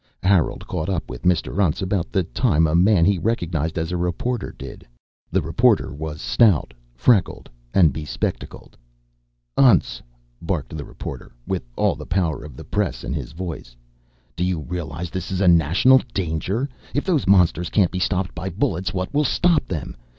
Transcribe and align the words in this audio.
Harold 0.23 0.65
caught 0.65 0.89
up 0.89 1.07
with 1.11 1.21
Mr. 1.21 1.53
Untz 1.63 1.79
about 1.79 2.11
the 2.11 2.23
time 2.23 2.65
a 2.65 2.73
man 2.73 3.05
he 3.05 3.19
recognized 3.19 3.77
as 3.77 3.91
a 3.91 3.97
reporter 3.97 4.51
did. 4.57 4.83
The 5.31 5.43
reporter 5.43 5.93
was 5.93 6.19
stout, 6.23 6.73
freckled 6.95 7.51
and 7.71 7.93
bespectacled. 7.93 8.75
"Untz!" 9.59 10.01
barked 10.41 10.75
the 10.75 10.85
reporter, 10.85 11.31
with 11.45 11.61
all 11.75 11.93
the 11.93 12.07
power 12.07 12.43
of 12.43 12.55
the 12.57 12.65
press 12.65 13.03
in 13.03 13.13
his 13.13 13.31
voice, 13.33 13.75
"do 14.35 14.43
you 14.43 14.61
realize 14.61 15.11
this 15.11 15.29
is 15.31 15.39
a 15.39 15.47
national 15.47 16.01
danger? 16.15 16.67
If 16.95 17.05
those 17.05 17.27
monsters 17.27 17.69
can't 17.69 17.91
be 17.91 17.99
stopped 17.99 18.33
by 18.33 18.49
bullets, 18.49 18.95
what 18.95 19.13
will 19.13 19.23
stop 19.23 19.67
them? 19.67 19.95